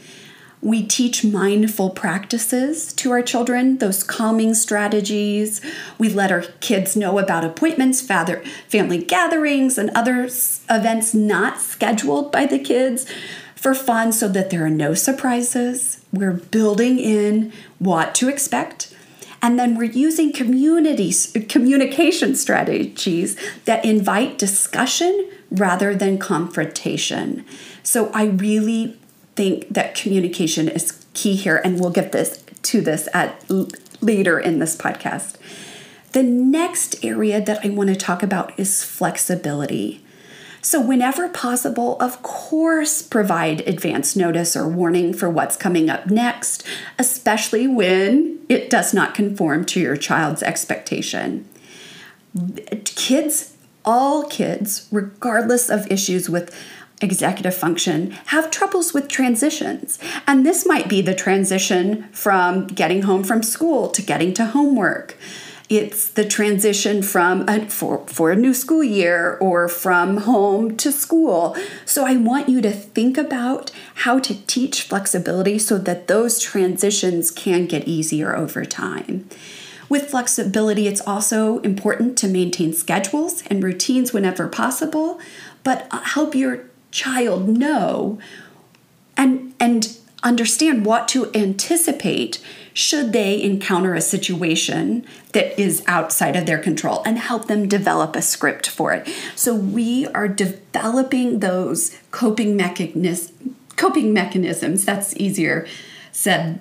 We 0.63 0.85
teach 0.85 1.23
mindful 1.23 1.89
practices 1.91 2.93
to 2.93 3.09
our 3.11 3.23
children, 3.23 3.79
those 3.79 4.03
calming 4.03 4.53
strategies. 4.53 5.59
We 5.97 6.09
let 6.09 6.31
our 6.31 6.41
kids 6.59 6.95
know 6.95 7.17
about 7.17 7.43
appointments, 7.43 8.01
family 8.01 9.03
gatherings, 9.03 9.79
and 9.79 9.89
other 9.91 10.29
events 10.69 11.15
not 11.15 11.59
scheduled 11.59 12.31
by 12.31 12.45
the 12.45 12.59
kids 12.59 13.07
for 13.55 13.73
fun 13.73 14.11
so 14.11 14.27
that 14.27 14.51
there 14.51 14.63
are 14.63 14.69
no 14.69 14.93
surprises. 14.93 16.03
We're 16.13 16.33
building 16.33 16.99
in 16.99 17.51
what 17.79 18.13
to 18.15 18.29
expect 18.29 18.90
and 19.41 19.57
then 19.57 19.75
we're 19.75 19.83
using 19.83 20.31
communities, 20.31 21.35
communication 21.49 22.35
strategies 22.35 23.35
that 23.65 23.83
invite 23.83 24.37
discussion 24.37 25.29
rather 25.49 25.95
than 25.95 26.17
confrontation. 26.17 27.43
So 27.83 28.11
I 28.13 28.25
really 28.25 28.97
think 29.35 29.67
that 29.69 29.95
communication 29.95 30.67
is 30.67 31.05
key 31.13 31.35
here, 31.35 31.57
and 31.63 31.79
we'll 31.79 31.89
get 31.89 32.11
this 32.11 32.43
to 32.63 32.81
this 32.81 33.09
at 33.13 33.43
later 34.01 34.39
in 34.39 34.59
this 34.59 34.75
podcast. 34.75 35.35
The 36.11 36.23
next 36.23 37.03
area 37.03 37.43
that 37.43 37.65
I 37.65 37.69
want 37.69 37.89
to 37.89 37.95
talk 37.95 38.21
about 38.21 38.57
is 38.59 38.83
flexibility. 38.83 40.03
So, 40.61 40.79
whenever 40.79 41.27
possible, 41.27 41.97
of 41.99 42.21
course, 42.21 43.01
provide 43.01 43.61
advance 43.61 44.15
notice 44.15 44.55
or 44.55 44.67
warning 44.67 45.13
for 45.13 45.29
what's 45.29 45.57
coming 45.57 45.89
up 45.89 46.07
next, 46.07 46.63
especially 46.99 47.67
when 47.67 48.39
it 48.47 48.69
does 48.69 48.93
not 48.93 49.15
conform 49.15 49.65
to 49.65 49.79
your 49.79 49.97
child's 49.97 50.43
expectation. 50.43 51.47
Kids, 52.85 53.55
all 53.83 54.25
kids, 54.25 54.87
regardless 54.91 55.69
of 55.69 55.91
issues 55.91 56.29
with 56.29 56.55
executive 57.01 57.55
function 57.55 58.11
have 58.27 58.51
troubles 58.51 58.93
with 58.93 59.07
transitions. 59.07 59.97
And 60.27 60.45
this 60.45 60.67
might 60.67 60.87
be 60.87 61.01
the 61.01 61.15
transition 61.15 62.03
from 62.11 62.67
getting 62.67 63.01
home 63.01 63.23
from 63.23 63.41
school 63.41 63.89
to 63.89 64.01
getting 64.03 64.33
to 64.35 64.45
homework 64.45 65.17
it's 65.71 66.09
the 66.09 66.25
transition 66.25 67.01
from 67.01 67.47
a, 67.47 67.65
for, 67.69 68.05
for 68.05 68.29
a 68.29 68.35
new 68.35 68.53
school 68.53 68.83
year 68.83 69.37
or 69.39 69.69
from 69.69 70.17
home 70.17 70.75
to 70.75 70.91
school. 70.91 71.55
So 71.85 72.05
I 72.05 72.17
want 72.17 72.49
you 72.49 72.59
to 72.61 72.71
think 72.71 73.17
about 73.17 73.71
how 73.95 74.19
to 74.19 74.45
teach 74.47 74.81
flexibility 74.81 75.57
so 75.57 75.77
that 75.77 76.09
those 76.09 76.39
transitions 76.41 77.31
can 77.31 77.67
get 77.67 77.87
easier 77.87 78.35
over 78.35 78.65
time. 78.65 79.29
With 79.87 80.09
flexibility, 80.09 80.87
it's 80.87 81.01
also 81.07 81.59
important 81.59 82.17
to 82.17 82.27
maintain 82.27 82.73
schedules 82.73 83.41
and 83.47 83.63
routines 83.63 84.11
whenever 84.11 84.49
possible, 84.49 85.21
but 85.63 85.87
help 85.91 86.35
your 86.35 86.65
child 86.91 87.47
know 87.47 88.19
and 89.15 89.53
and 89.57 89.97
understand 90.23 90.85
what 90.85 91.07
to 91.07 91.31
anticipate 91.33 92.43
should 92.73 93.13
they 93.13 93.41
encounter 93.41 93.93
a 93.93 94.01
situation 94.01 95.05
that 95.33 95.59
is 95.59 95.83
outside 95.87 96.35
of 96.35 96.45
their 96.45 96.57
control 96.57 97.01
and 97.05 97.17
help 97.17 97.47
them 97.47 97.67
develop 97.67 98.15
a 98.15 98.21
script 98.21 98.67
for 98.67 98.93
it. 98.93 99.07
So 99.35 99.53
we 99.55 100.07
are 100.07 100.27
developing 100.27 101.39
those 101.39 101.97
coping 102.11 102.55
mechanisms 102.55 103.31
coping 103.77 104.13
mechanisms. 104.13 104.85
That's 104.85 105.15
easier 105.17 105.65
said 106.11 106.59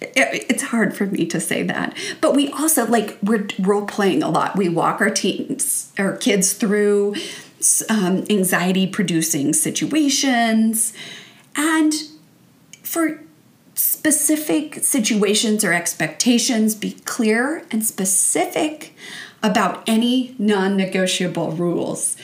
it's 0.00 0.62
hard 0.64 0.96
for 0.96 1.04
me 1.06 1.26
to 1.26 1.38
say 1.38 1.62
that 1.62 1.94
but 2.22 2.34
we 2.34 2.50
also 2.52 2.86
like 2.86 3.18
we're 3.22 3.46
role 3.58 3.84
playing 3.84 4.22
a 4.22 4.30
lot 4.30 4.56
we 4.56 4.66
walk 4.66 4.98
our 4.98 5.10
teens 5.10 5.92
our 5.98 6.16
kids 6.16 6.54
through 6.54 7.14
um, 7.90 8.24
anxiety 8.30 8.86
producing 8.86 9.52
situations 9.52 10.94
and 11.54 11.92
for 12.82 13.20
specific 13.80 14.84
situations 14.84 15.64
or 15.64 15.72
expectations 15.72 16.74
be 16.74 16.92
clear 17.04 17.64
and 17.70 17.84
specific 17.84 18.94
about 19.42 19.82
any 19.86 20.34
non-negotiable 20.38 21.52
rules 21.52 22.16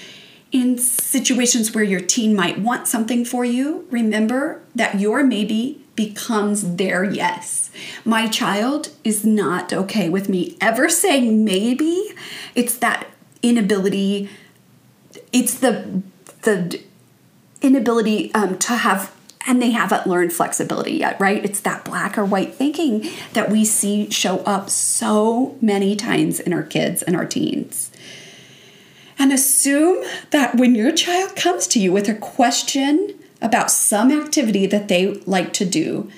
in 0.52 0.76
situations 0.76 1.74
where 1.74 1.82
your 1.82 2.00
teen 2.00 2.34
might 2.34 2.58
want 2.58 2.86
something 2.86 3.24
for 3.24 3.44
you 3.44 3.86
remember 3.90 4.60
that 4.74 5.00
your 5.00 5.24
maybe 5.24 5.82
becomes 5.96 6.76
their 6.76 7.02
yes. 7.04 7.70
My 8.04 8.28
child 8.28 8.90
is 9.02 9.24
not 9.24 9.72
okay 9.72 10.10
with 10.10 10.28
me 10.28 10.58
ever 10.60 10.90
saying 10.90 11.42
maybe. 11.42 12.10
It's 12.54 12.76
that 12.78 13.06
inability, 13.42 14.28
it's 15.32 15.58
the 15.58 16.02
the 16.42 16.82
inability 17.62 18.32
um, 18.34 18.58
to 18.58 18.74
have 18.74 19.15
and 19.46 19.62
they 19.62 19.70
haven't 19.70 20.06
learned 20.06 20.32
flexibility 20.32 20.94
yet, 20.94 21.18
right? 21.20 21.44
It's 21.44 21.60
that 21.60 21.84
black 21.84 22.18
or 22.18 22.24
white 22.24 22.54
thinking 22.54 23.08
that 23.32 23.50
we 23.50 23.64
see 23.64 24.10
show 24.10 24.38
up 24.40 24.68
so 24.68 25.56
many 25.60 25.94
times 25.94 26.40
in 26.40 26.52
our 26.52 26.64
kids 26.64 27.02
and 27.02 27.16
our 27.16 27.24
teens. 27.24 27.90
And 29.18 29.32
assume 29.32 30.04
that 30.30 30.56
when 30.56 30.74
your 30.74 30.92
child 30.92 31.36
comes 31.36 31.66
to 31.68 31.78
you 31.78 31.92
with 31.92 32.08
a 32.08 32.14
question 32.14 33.14
about 33.40 33.70
some 33.70 34.10
activity 34.10 34.66
that 34.66 34.88
they 34.88 35.14
like 35.26 35.52
to 35.54 35.64
do, 35.64 36.10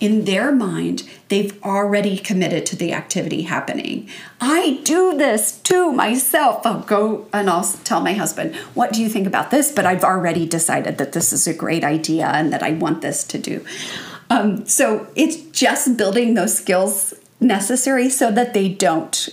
in 0.00 0.24
their 0.24 0.50
mind, 0.50 1.08
they've 1.28 1.62
already 1.62 2.16
committed 2.16 2.64
to 2.66 2.76
the 2.76 2.92
activity 2.92 3.42
happening. 3.42 4.08
I 4.40 4.80
do 4.82 5.16
this 5.16 5.52
to 5.60 5.92
myself. 5.92 6.64
I'll 6.64 6.80
go 6.80 7.26
and 7.32 7.50
I'll 7.50 7.64
tell 7.84 8.00
my 8.00 8.14
husband, 8.14 8.56
What 8.74 8.92
do 8.92 9.02
you 9.02 9.08
think 9.08 9.26
about 9.26 9.50
this? 9.50 9.70
But 9.70 9.86
I've 9.86 10.04
already 10.04 10.46
decided 10.46 10.98
that 10.98 11.12
this 11.12 11.32
is 11.32 11.46
a 11.46 11.54
great 11.54 11.84
idea 11.84 12.26
and 12.26 12.52
that 12.52 12.62
I 12.62 12.72
want 12.72 13.02
this 13.02 13.24
to 13.24 13.38
do. 13.38 13.64
Um, 14.30 14.64
so 14.66 15.08
it's 15.14 15.36
just 15.36 15.96
building 15.96 16.34
those 16.34 16.56
skills 16.56 17.14
necessary 17.40 18.08
so 18.08 18.30
that 18.30 18.54
they 18.54 18.68
don't 18.68 19.28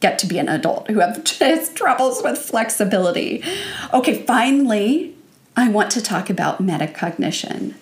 get 0.00 0.18
to 0.20 0.26
be 0.26 0.38
an 0.38 0.48
adult 0.48 0.88
who 0.88 1.00
have 1.00 1.24
just 1.24 1.76
troubles 1.76 2.22
with 2.22 2.38
flexibility. 2.38 3.44
Okay, 3.92 4.22
finally, 4.22 5.14
I 5.56 5.68
want 5.68 5.90
to 5.92 6.00
talk 6.00 6.30
about 6.30 6.62
metacognition. 6.62 7.74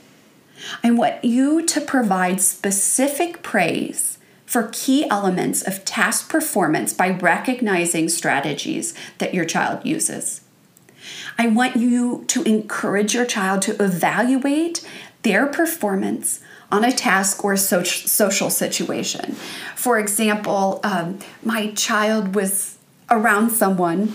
I 0.83 0.91
want 0.91 1.25
you 1.25 1.65
to 1.67 1.81
provide 1.81 2.41
specific 2.41 3.43
praise 3.43 4.19
for 4.47 4.71
key 4.73 5.09
elements 5.11 5.63
of 5.63 5.85
task 5.85 6.31
performance 6.31 6.93
by 6.93 7.11
recognizing 7.11 8.09
strategies 8.09 8.95
that 9.19 9.35
your 9.35 9.45
child 9.45 9.85
uses. 9.85 10.41
I 11.39 11.49
want 11.49 11.77
you 11.77 12.25
to 12.29 12.43
encourage 12.45 13.15
your 13.15 13.27
child 13.27 13.63
to 13.63 13.83
evaluate 13.83 14.87
their 15.23 15.47
performance 15.47 16.41
on 16.71 16.85
a 16.85 16.93
task 16.93 17.45
or 17.45 17.55
a 17.55 17.59
social 17.59 18.51
situation. 18.51 19.33
For 19.75 19.99
example, 19.99 20.81
um, 20.83 21.19
my 21.43 21.73
child 21.73 22.35
was 22.35 22.79
around 23.11 23.51
someone 23.51 24.15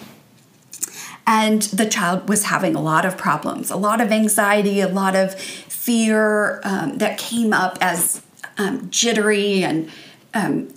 and 1.25 1.61
the 1.63 1.85
child 1.85 2.27
was 2.27 2.45
having 2.45 2.75
a 2.75 2.81
lot 2.81 3.05
of 3.05 3.17
problems, 3.17 3.71
a 3.71 3.77
lot 3.77 4.01
of 4.01 4.11
anxiety, 4.11 4.81
a 4.81 4.87
lot 4.87 5.15
of 5.15 5.35
fear 5.83 6.61
um, 6.63 6.97
that 6.97 7.17
came 7.17 7.51
up 7.51 7.77
as 7.81 8.21
um, 8.57 8.89
jittery 8.89 9.63
and 9.63 9.89
um. 10.33 10.69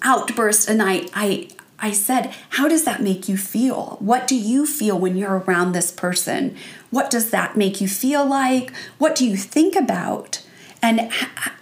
And 0.68 0.82
I, 0.82 1.06
I, 1.14 1.48
I 1.78 1.92
said, 1.92 2.34
How 2.50 2.66
does 2.66 2.84
that 2.84 3.00
make 3.00 3.28
you 3.28 3.36
feel? 3.36 3.98
What 4.00 4.26
do 4.26 4.34
you 4.34 4.66
feel 4.66 4.98
when 4.98 5.16
you're 5.16 5.38
around 5.38 5.72
this 5.72 5.92
person? 5.92 6.56
What 6.90 7.08
does 7.08 7.30
that 7.30 7.56
make 7.56 7.80
you 7.80 7.86
feel 7.86 8.26
like? 8.26 8.72
What 8.98 9.14
do 9.14 9.24
you 9.24 9.36
think 9.36 9.76
about? 9.76 10.42
And, 10.82 11.12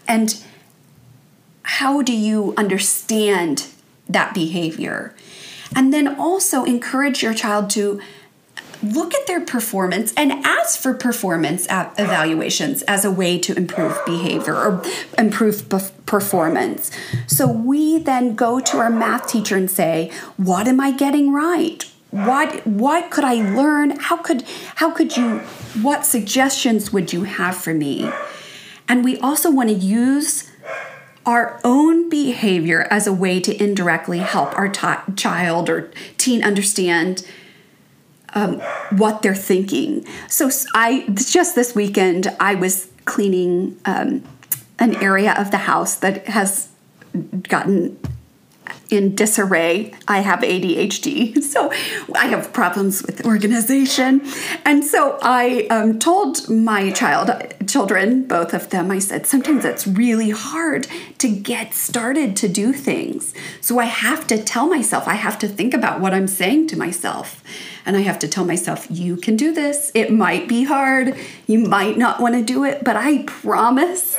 and 0.08 0.42
how 1.62 2.00
do 2.00 2.16
you 2.16 2.54
understand 2.56 3.66
that 4.08 4.32
behavior? 4.32 5.14
And 5.76 5.92
then 5.92 6.18
also 6.18 6.64
encourage 6.64 7.22
your 7.22 7.34
child 7.34 7.68
to 7.70 8.00
look 8.82 9.14
at 9.14 9.26
their 9.26 9.40
performance 9.40 10.12
and 10.16 10.32
ask 10.44 10.80
for 10.80 10.94
performance 10.94 11.66
evaluations 11.68 12.82
as 12.82 13.04
a 13.04 13.10
way 13.10 13.38
to 13.38 13.56
improve 13.56 13.98
behavior 14.04 14.54
or 14.54 14.82
improve 15.18 15.68
performance. 16.06 16.90
So 17.26 17.46
we 17.46 17.98
then 17.98 18.34
go 18.34 18.60
to 18.60 18.78
our 18.78 18.90
math 18.90 19.28
teacher 19.28 19.56
and 19.56 19.70
say, 19.70 20.10
"What 20.36 20.68
am 20.68 20.80
I 20.80 20.90
getting 20.90 21.32
right? 21.32 21.84
What 22.10 22.66
what 22.66 23.10
could 23.10 23.24
I 23.24 23.34
learn? 23.34 23.98
How 23.98 24.16
could 24.16 24.44
how 24.76 24.90
could 24.90 25.16
you 25.16 25.38
what 25.82 26.06
suggestions 26.06 26.92
would 26.92 27.12
you 27.12 27.24
have 27.24 27.56
for 27.56 27.74
me?" 27.74 28.10
And 28.88 29.04
we 29.04 29.18
also 29.18 29.50
want 29.50 29.70
to 29.70 29.74
use 29.74 30.50
our 31.26 31.58
own 31.64 32.08
behavior 32.08 32.86
as 32.90 33.06
a 33.06 33.12
way 33.12 33.40
to 33.40 33.62
indirectly 33.62 34.18
help 34.18 34.56
our 34.56 34.68
t- 34.68 35.14
child 35.16 35.70
or 35.70 35.90
teen 36.18 36.44
understand 36.44 37.26
um, 38.34 38.60
what 38.98 39.22
they're 39.22 39.34
thinking. 39.34 40.06
So 40.28 40.50
I 40.74 41.06
just 41.14 41.54
this 41.54 41.74
weekend 41.74 42.28
I 42.40 42.54
was 42.54 42.88
cleaning 43.04 43.78
um, 43.84 44.22
an 44.78 44.96
area 44.96 45.34
of 45.38 45.50
the 45.50 45.58
house 45.58 45.96
that 45.96 46.26
has 46.26 46.68
gotten 47.42 47.98
in 48.90 49.14
disarray. 49.14 49.92
I 50.06 50.20
have 50.20 50.40
ADHD, 50.40 51.42
so 51.42 51.70
I 52.14 52.26
have 52.26 52.52
problems 52.52 53.02
with 53.02 53.24
organization. 53.24 54.22
And 54.64 54.84
so 54.84 55.18
I 55.22 55.66
um, 55.70 55.98
told 55.98 56.48
my 56.48 56.90
child, 56.90 57.30
children, 57.66 58.26
both 58.26 58.54
of 58.54 58.70
them, 58.70 58.90
I 58.90 58.98
said, 58.98 59.26
sometimes 59.26 59.64
it's 59.64 59.86
really 59.86 60.30
hard 60.30 60.86
to 61.18 61.28
get 61.28 61.74
started 61.74 62.36
to 62.36 62.48
do 62.48 62.72
things. 62.72 63.34
So 63.60 63.78
I 63.78 63.86
have 63.86 64.26
to 64.28 64.42
tell 64.42 64.66
myself, 64.66 65.08
I 65.08 65.14
have 65.14 65.38
to 65.40 65.48
think 65.48 65.74
about 65.74 66.00
what 66.00 66.14
I'm 66.14 66.28
saying 66.28 66.68
to 66.68 66.78
myself. 66.78 67.42
And 67.86 67.96
I 67.96 68.00
have 68.00 68.18
to 68.20 68.28
tell 68.28 68.44
myself, 68.44 68.86
you 68.90 69.16
can 69.16 69.36
do 69.36 69.52
this. 69.52 69.90
It 69.94 70.10
might 70.10 70.48
be 70.48 70.64
hard. 70.64 71.16
You 71.46 71.58
might 71.58 71.98
not 71.98 72.20
want 72.20 72.34
to 72.34 72.42
do 72.42 72.64
it, 72.64 72.84
but 72.84 72.96
I 72.96 73.24
promise 73.24 74.16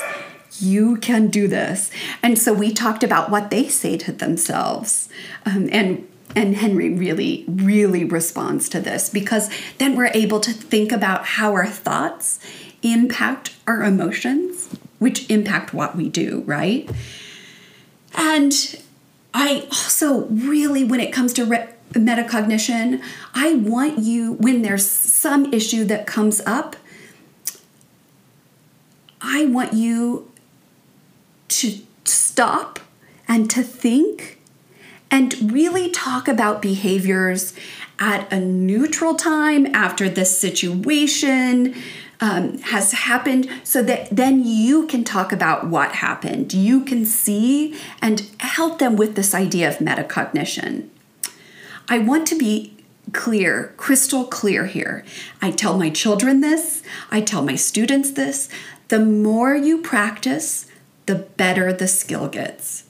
you 0.60 0.98
can 0.98 1.28
do 1.28 1.48
this. 1.48 1.92
And 2.24 2.38
so 2.38 2.54
we 2.54 2.74
talked 2.74 3.04
about 3.04 3.30
what 3.30 3.50
they 3.50 3.68
say 3.68 3.98
to 3.98 4.12
themselves. 4.12 5.10
Um, 5.46 5.70
and 5.72 6.08
and 6.36 6.58
Henry 6.58 6.94
really, 6.94 7.46
really 7.48 8.04
responds 8.04 8.68
to 8.70 8.82
this 8.82 9.10
because 9.10 9.50
then 9.78 9.96
we're 9.96 10.12
able 10.14 10.42
to 10.42 10.52
think 10.52 10.92
about 10.92 11.26
how 11.26 11.54
our 11.54 11.66
thoughts 11.66 12.40
impact 12.84 13.56
our 13.66 13.84
emotions, 13.84 14.70
which 15.00 15.30
impact 15.30 15.74
what 15.74 15.96
we 15.96 16.10
do, 16.10 16.44
right? 16.46 16.90
And 18.16 18.54
I 19.34 19.68
also 19.72 20.26
really, 20.26 20.84
when 20.84 21.00
it 21.00 21.14
comes 21.14 21.32
to 21.34 21.46
re- 21.46 21.70
metacognition, 21.94 23.02
I 23.34 23.56
want 23.56 24.00
you, 24.00 24.34
when 24.34 24.62
there's 24.62 24.86
some 24.86 25.54
issue 25.54 25.86
that 25.86 26.06
comes 26.06 26.42
up, 26.42 26.76
I 29.22 29.46
want 29.46 29.74
you 29.74 30.32
to 31.50 31.80
stop 32.04 32.80
and 33.28 33.50
to 33.52 33.64
think 33.64 34.40
and 35.12 35.52
really 35.52 35.90
talk 35.90 36.28
about 36.28 36.62
behaviors 36.62 37.54
at 38.00 38.32
a 38.32 38.40
neutral 38.40 39.16
time 39.16 39.66
after 39.68 40.10
this 40.10 40.38
situation 40.38 41.74
um, 42.20 42.58
has 42.60 42.92
happened 42.92 43.50
so 43.64 43.84
that 43.84 44.10
then 44.10 44.44
you 44.44 44.88
can 44.88 45.04
talk 45.04 45.32
about 45.32 45.68
what 45.68 45.94
happened. 45.94 46.54
You 46.54 46.84
can 46.84 47.06
see 47.06 47.78
and 48.02 48.30
help 48.40 48.80
them 48.80 48.96
with 48.96 49.16
this 49.16 49.34
idea 49.34 49.68
of 49.70 49.78
metacognition. 49.78 50.90
I 51.88 52.00
want 52.00 52.28
to 52.28 52.38
be 52.38 52.76
clear, 53.12 53.74
crystal 53.78 54.26
clear 54.26 54.66
here. 54.66 55.06
I 55.42 55.52
tell 55.52 55.78
my 55.78 55.90
children 55.90 56.42
this, 56.42 56.82
I 57.12 57.22
tell 57.22 57.44
my 57.44 57.56
students 57.56 58.12
this. 58.12 58.50
The 58.88 59.00
more 59.00 59.56
you 59.56 59.82
practice, 59.82 60.68
the 61.06 61.16
better 61.16 61.72
the 61.72 61.88
skill 61.88 62.28
gets. 62.28 62.84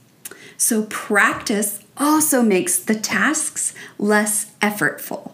So, 0.58 0.84
practice 0.84 1.80
also 1.98 2.42
makes 2.42 2.78
the 2.78 2.96
tasks 2.96 3.74
less 3.98 4.52
effortful. 4.62 5.34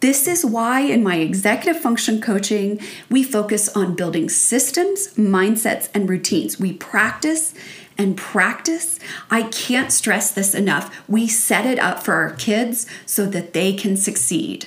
This 0.00 0.28
is 0.28 0.44
why 0.44 0.80
in 0.80 1.02
my 1.02 1.16
executive 1.16 1.80
function 1.80 2.20
coaching, 2.20 2.78
we 3.10 3.22
focus 3.22 3.74
on 3.74 3.96
building 3.96 4.28
systems, 4.28 5.14
mindsets, 5.14 5.88
and 5.94 6.08
routines. 6.08 6.60
We 6.60 6.74
practice 6.74 7.54
and 7.96 8.16
practice. 8.16 9.00
I 9.30 9.44
can't 9.44 9.90
stress 9.90 10.30
this 10.30 10.54
enough. 10.54 10.94
We 11.08 11.26
set 11.26 11.64
it 11.64 11.78
up 11.78 12.02
for 12.02 12.14
our 12.14 12.32
kids 12.32 12.86
so 13.06 13.26
that 13.26 13.54
they 13.54 13.72
can 13.72 13.96
succeed. 13.96 14.66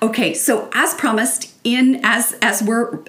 Okay, 0.00 0.34
so 0.34 0.70
as 0.72 0.94
promised, 0.94 1.54
in 1.64 2.00
as 2.02 2.32
as 2.40 2.62
we're 2.62 3.00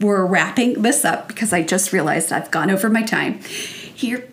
we're 0.00 0.24
wrapping 0.24 0.82
this 0.82 1.04
up 1.04 1.28
because 1.28 1.52
I 1.52 1.62
just 1.62 1.92
realized 1.92 2.32
I've 2.32 2.50
gone 2.50 2.70
over 2.70 2.88
my 2.88 3.02
time. 3.02 3.40
Here, 3.40 4.28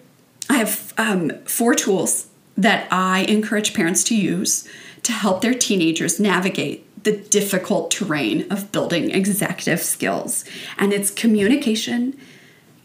I 0.49 0.57
have 0.57 0.93
um, 0.97 1.31
four 1.45 1.73
tools 1.75 2.27
that 2.57 2.87
I 2.91 3.21
encourage 3.21 3.73
parents 3.73 4.03
to 4.05 4.15
use 4.15 4.67
to 5.03 5.11
help 5.11 5.41
their 5.41 5.53
teenagers 5.53 6.19
navigate 6.19 6.85
the 7.03 7.17
difficult 7.17 7.91
terrain 7.91 8.49
of 8.51 8.71
building 8.71 9.11
executive 9.11 9.81
skills. 9.81 10.45
And 10.77 10.93
it's 10.93 11.11
communication, 11.11 12.17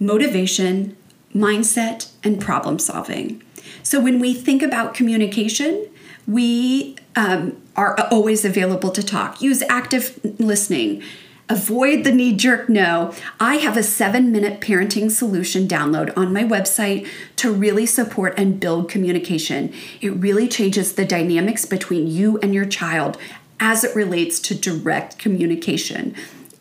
motivation, 0.01 0.97
mindset, 1.35 2.11
and 2.25 2.41
problem 2.41 2.79
solving. 2.79 3.43
So 3.83 4.01
when 4.01 4.19
we 4.19 4.35
think 4.35 4.63
about 4.63 4.95
communication, 4.95 5.89
we 6.27 6.97
um, 7.17 7.61
are 7.77 7.99
always 8.11 8.45
available 8.45 8.91
to 8.91 9.03
talk. 9.03 9.41
Use 9.41 9.63
active 9.69 10.19
listening. 10.39 11.03
Avoid 11.51 12.05
the 12.05 12.13
knee 12.13 12.37
jerk 12.37 12.69
no. 12.69 13.15
I 13.41 13.57
have 13.57 13.77
a 13.77 13.83
seven 13.83 14.31
minute 14.31 14.61
parenting 14.61 15.11
solution 15.11 15.67
download 15.67 16.17
on 16.17 16.33
my 16.33 16.45
website 16.45 17.09
to 17.37 17.53
really 17.53 17.87
support 17.87 18.35
and 18.37 18.61
build 18.61 18.91
communication. 18.91 19.73
It 20.01 20.11
really 20.11 20.47
changes 20.47 20.95
the 20.95 21.07
dynamics 21.07 21.65
between 21.65 22.07
you 22.07 22.39
and 22.39 22.55
your 22.55 22.67
child 22.67 23.17
as 23.61 23.83
it 23.83 23.97
relates 23.97 24.39
to 24.41 24.55
direct 24.55 25.19
communication 25.19 26.15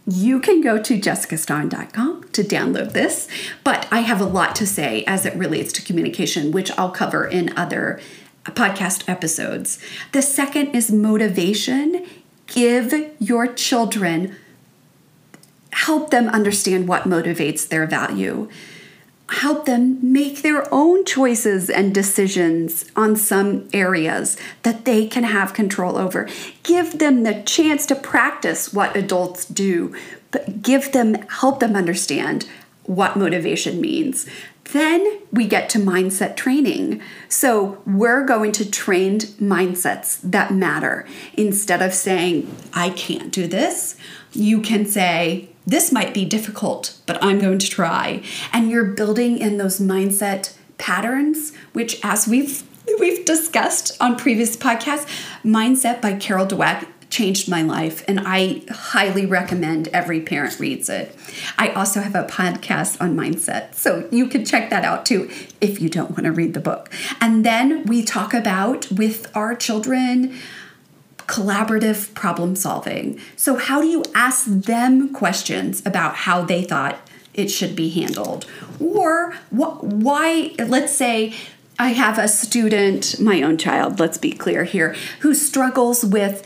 you 0.07 0.39
can 0.39 0.61
go 0.61 0.81
to 0.81 0.99
jessicastong.com 0.99 2.29
to 2.31 2.41
download 2.41 2.93
this, 2.93 3.27
but 3.65 3.87
I 3.91 3.99
have 3.99 4.21
a 4.21 4.25
lot 4.25 4.55
to 4.55 4.65
say 4.65 5.03
as 5.05 5.25
it 5.25 5.35
relates 5.35 5.73
to 5.73 5.81
communication, 5.81 6.51
which 6.51 6.71
I'll 6.77 6.91
cover 6.91 7.27
in 7.27 7.55
other 7.57 7.99
podcast 8.45 9.09
episodes. 9.09 9.79
The 10.13 10.21
second 10.21 10.73
is 10.73 10.89
motivation. 10.89 12.05
Give 12.47 13.11
your 13.19 13.47
children, 13.47 14.37
help 15.85 16.09
them 16.09 16.27
understand 16.29 16.87
what 16.87 17.03
motivates 17.03 17.67
their 17.67 17.85
value 17.85 18.49
help 19.29 19.65
them 19.65 19.99
make 20.01 20.41
their 20.41 20.65
own 20.73 21.03
choices 21.05 21.69
and 21.69 21.93
decisions 21.93 22.89
on 22.95 23.15
some 23.15 23.67
areas 23.73 24.37
that 24.63 24.85
they 24.85 25.05
can 25.05 25.23
have 25.23 25.53
control 25.53 25.97
over. 25.97 26.27
Give 26.63 26.97
them 26.97 27.23
the 27.23 27.41
chance 27.43 27.85
to 27.87 27.95
practice 27.95 28.73
what 28.73 28.95
adults 28.95 29.45
do, 29.45 29.93
but 30.31 30.61
give 30.61 30.91
them, 30.93 31.15
help 31.27 31.59
them 31.59 31.75
understand 31.75 32.47
what 32.83 33.17
motivation 33.17 33.81
means. 33.81 34.27
Then 34.71 35.19
we 35.31 35.45
get 35.45 35.69
to 35.71 35.77
mindset 35.77 36.35
training. 36.35 37.01
So 37.27 37.81
we're 37.85 38.25
going 38.25 38.53
to 38.53 38.69
train 38.69 39.19
mindsets 39.19 40.19
that 40.23 40.53
matter. 40.53 41.05
Instead 41.33 41.81
of 41.81 41.93
saying, 41.93 42.53
I 42.73 42.91
can't 42.91 43.31
do 43.31 43.47
this, 43.47 43.97
you 44.33 44.61
can 44.61 44.85
say, 44.85 45.49
this 45.67 45.91
might 45.91 46.13
be 46.13 46.23
difficult, 46.23 46.97
but 47.05 47.21
I'm 47.21 47.39
going 47.39 47.59
to 47.59 47.69
try. 47.69 48.23
And 48.53 48.71
you're 48.71 48.85
building 48.85 49.37
in 49.37 49.57
those 49.57 49.79
mindset 49.79 50.55
patterns, 50.77 51.53
which 51.73 51.99
as 52.03 52.27
we've 52.27 52.63
we've 52.99 53.25
discussed 53.25 53.97
on 54.01 54.15
previous 54.15 54.55
podcasts, 54.55 55.05
Mindset 55.43 56.01
by 56.01 56.13
Carol 56.13 56.47
Dweck 56.47 56.87
changed 57.09 57.49
my 57.49 57.61
life 57.61 58.03
and 58.07 58.21
I 58.25 58.63
highly 58.69 59.25
recommend 59.25 59.87
every 59.89 60.21
parent 60.21 60.59
reads 60.59 60.89
it. 60.89 61.15
I 61.57 61.69
also 61.69 62.01
have 62.01 62.15
a 62.15 62.23
podcast 62.23 63.01
on 63.01 63.15
mindset, 63.15 63.75
so 63.75 64.07
you 64.11 64.27
can 64.27 64.45
check 64.45 64.69
that 64.69 64.85
out 64.85 65.05
too 65.05 65.29
if 65.59 65.81
you 65.81 65.89
don't 65.89 66.11
want 66.11 66.23
to 66.23 66.31
read 66.31 66.53
the 66.53 66.59
book. 66.61 66.91
And 67.19 67.45
then 67.45 67.83
we 67.83 68.03
talk 68.03 68.33
about 68.33 68.89
with 68.91 69.29
our 69.35 69.53
children 69.55 70.37
collaborative 71.27 72.13
problem 72.13 72.55
solving. 72.55 73.19
So, 73.35 73.55
how 73.55 73.81
do 73.81 73.87
you 73.87 74.03
ask 74.15 74.45
them 74.45 75.13
questions 75.13 75.85
about 75.85 76.15
how 76.15 76.43
they 76.43 76.63
thought 76.63 76.99
it 77.33 77.49
should 77.49 77.75
be 77.75 77.89
handled? 77.89 78.45
Or 78.79 79.33
wh- 79.49 79.83
why, 79.83 80.55
let's 80.57 80.95
say, 80.95 81.35
I 81.79 81.89
have 81.89 82.17
a 82.17 82.27
student, 82.27 83.19
my 83.19 83.43
own 83.43 83.57
child, 83.57 83.99
let's 83.99 84.17
be 84.17 84.31
clear 84.31 84.63
here, 84.63 84.95
who 85.19 85.33
struggles 85.35 86.03
with 86.03 86.45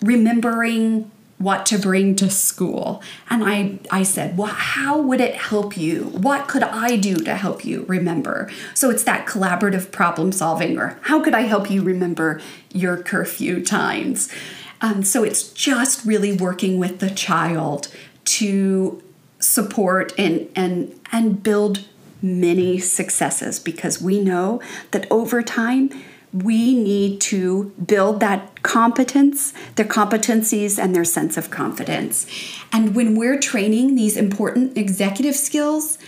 remembering 0.00 1.10
what 1.42 1.66
to 1.66 1.78
bring 1.78 2.14
to 2.16 2.30
school. 2.30 3.02
And 3.28 3.42
I, 3.44 3.78
I 3.90 4.02
said, 4.02 4.36
Well, 4.36 4.48
how 4.48 4.98
would 4.98 5.20
it 5.20 5.34
help 5.34 5.76
you? 5.76 6.04
What 6.04 6.48
could 6.48 6.62
I 6.62 6.96
do 6.96 7.16
to 7.16 7.34
help 7.34 7.64
you 7.64 7.84
remember? 7.88 8.50
So 8.74 8.90
it's 8.90 9.04
that 9.04 9.26
collaborative 9.26 9.90
problem 9.90 10.32
solving, 10.32 10.78
or 10.78 10.98
how 11.02 11.22
could 11.22 11.34
I 11.34 11.42
help 11.42 11.70
you 11.70 11.82
remember 11.82 12.40
your 12.72 12.96
curfew 12.96 13.64
times? 13.64 14.32
Um, 14.80 15.02
so 15.02 15.22
it's 15.22 15.52
just 15.52 16.04
really 16.04 16.32
working 16.32 16.78
with 16.78 16.98
the 16.98 17.10
child 17.10 17.88
to 18.24 19.02
support 19.38 20.12
and 20.16 20.48
and 20.54 20.98
and 21.10 21.42
build 21.42 21.84
many 22.20 22.78
successes 22.78 23.58
because 23.58 24.00
we 24.00 24.20
know 24.20 24.60
that 24.92 25.10
over 25.10 25.42
time 25.42 25.90
we 26.32 26.74
need 26.74 27.20
to 27.20 27.72
build 27.84 28.20
that 28.20 28.62
competence, 28.62 29.52
their 29.74 29.86
competencies, 29.86 30.82
and 30.82 30.94
their 30.94 31.04
sense 31.04 31.36
of 31.36 31.50
confidence. 31.50 32.26
And 32.72 32.94
when 32.94 33.16
we're 33.16 33.38
training 33.38 33.94
these 33.94 34.16
important 34.16 34.76
executive 34.78 35.36
skills, 35.36 35.98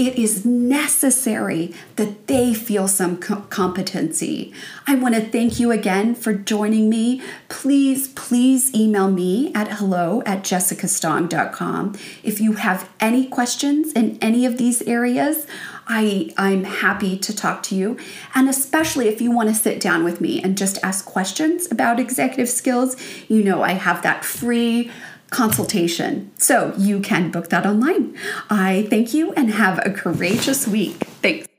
it 0.00 0.16
is 0.16 0.46
necessary 0.46 1.74
that 1.96 2.26
they 2.26 2.54
feel 2.54 2.88
some 2.88 3.18
co- 3.18 3.42
competency. 3.50 4.50
I 4.86 4.94
want 4.94 5.14
to 5.14 5.20
thank 5.20 5.60
you 5.60 5.70
again 5.70 6.14
for 6.14 6.32
joining 6.32 6.88
me. 6.88 7.20
Please, 7.50 8.08
please 8.08 8.74
email 8.74 9.10
me 9.10 9.52
at 9.54 9.72
hello 9.72 10.22
at 10.24 10.42
jessicastong.com 10.42 11.98
if 12.22 12.40
you 12.40 12.54
have 12.54 12.88
any 12.98 13.26
questions 13.26 13.92
in 13.92 14.16
any 14.22 14.46
of 14.46 14.56
these 14.56 14.80
areas. 14.82 15.46
I, 15.92 16.32
I'm 16.36 16.62
happy 16.62 17.18
to 17.18 17.34
talk 17.34 17.64
to 17.64 17.74
you. 17.74 17.98
And 18.36 18.48
especially 18.48 19.08
if 19.08 19.20
you 19.20 19.32
want 19.32 19.48
to 19.48 19.54
sit 19.56 19.80
down 19.80 20.04
with 20.04 20.20
me 20.20 20.40
and 20.40 20.56
just 20.56 20.78
ask 20.84 21.04
questions 21.04 21.70
about 21.70 21.98
executive 21.98 22.48
skills, 22.48 22.96
you 23.28 23.42
know, 23.42 23.62
I 23.62 23.72
have 23.72 24.02
that 24.02 24.24
free 24.24 24.88
consultation. 25.30 26.30
So 26.38 26.72
you 26.78 27.00
can 27.00 27.32
book 27.32 27.48
that 27.48 27.66
online. 27.66 28.16
I 28.48 28.86
thank 28.88 29.12
you 29.12 29.32
and 29.32 29.50
have 29.50 29.84
a 29.84 29.90
courageous 29.90 30.68
week. 30.68 30.94
Thanks. 31.22 31.49